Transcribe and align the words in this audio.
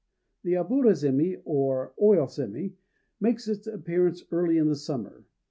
THE 0.43 0.53
aburazémi, 0.53 1.43
or 1.45 1.93
"oil 2.01 2.25
sémi," 2.25 2.73
makes 3.19 3.47
its 3.47 3.67
appearance 3.67 4.23
early 4.31 4.57
in 4.57 4.67
the 4.67 4.75
summer. 4.75 5.25